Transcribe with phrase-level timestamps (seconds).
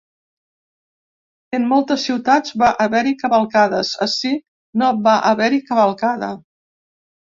[1.57, 4.35] En moltes ciutats va haver-hi cavalcades, ací
[4.85, 6.37] no va haver-hi cavalcada.